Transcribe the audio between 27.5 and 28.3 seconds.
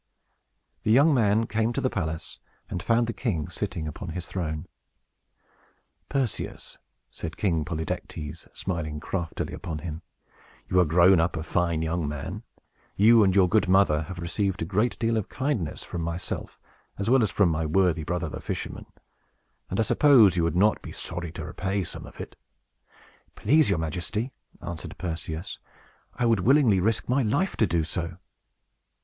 to do so."